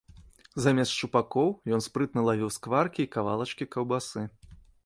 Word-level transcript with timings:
Замест 0.63 0.93
шчупакоў 0.95 1.53
ён 1.77 1.85
спрытна 1.87 2.25
лавіў 2.31 2.49
скваркі 2.57 3.01
і 3.09 3.11
кавалачкі 3.17 3.73
каўбасы. 3.77 4.21